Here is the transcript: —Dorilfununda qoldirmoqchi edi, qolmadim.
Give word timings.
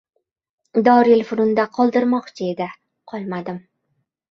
—Dorilfununda 0.87 1.67
qoldirmoqchi 1.77 2.49
edi, 2.55 2.69
qolmadim. 3.15 3.65